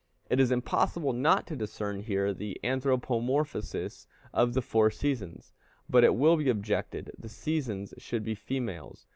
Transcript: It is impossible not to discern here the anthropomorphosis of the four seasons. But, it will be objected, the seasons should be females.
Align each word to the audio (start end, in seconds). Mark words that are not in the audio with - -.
It 0.31 0.39
is 0.39 0.49
impossible 0.49 1.13
not 1.13 1.45
to 1.45 1.55
discern 1.55 1.99
here 1.99 2.33
the 2.33 2.59
anthropomorphosis 2.63 4.07
of 4.33 4.55
the 4.55 4.61
four 4.63 4.89
seasons. 4.89 5.53
But, 5.87 6.03
it 6.03 6.15
will 6.15 6.37
be 6.37 6.49
objected, 6.49 7.11
the 7.19 7.29
seasons 7.29 7.93
should 7.99 8.23
be 8.23 8.33
females. 8.33 9.05